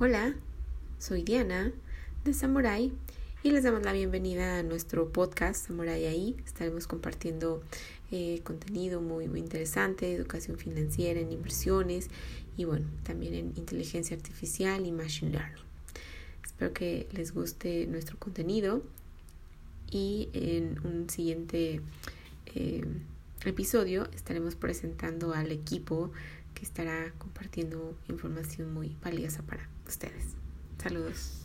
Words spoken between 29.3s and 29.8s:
para